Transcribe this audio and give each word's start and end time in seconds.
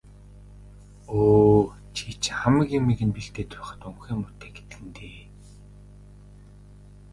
Өө, 1.19 1.59
чи 1.95 2.05
чинь 2.23 2.39
хамаг 2.41 2.67
юмыг 2.79 2.99
нь 3.07 3.15
бэлдээд 3.15 3.49
байхад 3.55 3.81
унхиа 3.89 4.15
муутай 4.17 4.51
гэдэг 4.55 4.79
нь 4.85 4.93
дээ. 4.97 5.19